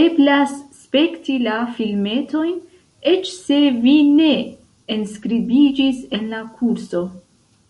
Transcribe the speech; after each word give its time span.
Eblas 0.00 0.52
spekti 0.82 1.38
la 1.46 1.56
filmetojn, 1.78 2.54
eĉ 3.14 3.32
se 3.40 3.60
vi 3.88 3.98
ne 4.22 4.30
enskribiĝis 5.00 6.02
en 6.20 6.26
la 6.36 6.46
kurso. 6.62 7.06